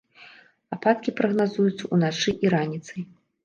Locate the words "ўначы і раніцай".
1.95-3.11